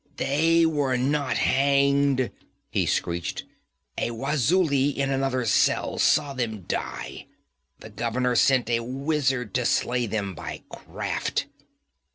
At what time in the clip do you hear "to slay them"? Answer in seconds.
9.53-10.33